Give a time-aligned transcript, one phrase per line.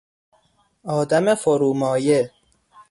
[0.99, 2.31] آدم فرومایه